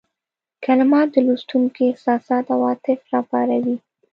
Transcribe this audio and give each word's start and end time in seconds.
کلمات 0.65 1.07
د 1.11 1.15
لوستونکي 1.27 1.81
احساسات 1.87 2.45
او 2.47 2.51
عواطف 2.59 2.99
را 3.11 3.19
وپاروي. 3.21 3.77